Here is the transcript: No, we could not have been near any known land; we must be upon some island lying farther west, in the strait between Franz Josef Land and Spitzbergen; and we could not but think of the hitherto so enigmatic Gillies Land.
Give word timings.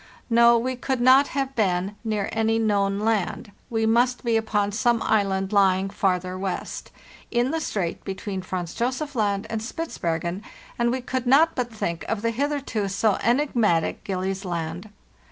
No, 0.31 0.57
we 0.57 0.75
could 0.75 0.99
not 0.99 1.27
have 1.37 1.55
been 1.55 1.95
near 2.03 2.27
any 2.31 2.57
known 2.57 3.01
land; 3.01 3.51
we 3.69 3.85
must 3.85 4.23
be 4.23 4.35
upon 4.35 4.71
some 4.71 4.99
island 5.03 5.53
lying 5.53 5.91
farther 5.91 6.39
west, 6.39 6.89
in 7.29 7.51
the 7.51 7.59
strait 7.61 8.03
between 8.03 8.41
Franz 8.41 8.73
Josef 8.73 9.13
Land 9.15 9.45
and 9.51 9.61
Spitzbergen; 9.61 10.41
and 10.79 10.89
we 10.89 11.01
could 11.01 11.27
not 11.27 11.53
but 11.53 11.71
think 11.71 12.03
of 12.05 12.23
the 12.23 12.31
hitherto 12.31 12.87
so 12.89 13.19
enigmatic 13.21 14.03
Gillies 14.03 14.43
Land. 14.43 14.89